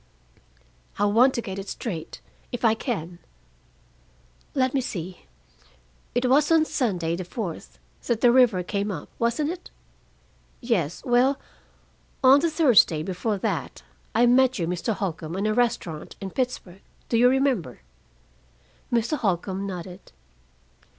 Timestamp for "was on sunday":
6.27-7.15